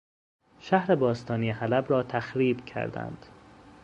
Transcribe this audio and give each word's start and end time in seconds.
شهر 0.59 0.95
باستانی 0.95 1.51
حلب 1.51 1.85
را 1.89 2.03
تخریب 2.03 2.65
کردند 2.65 3.25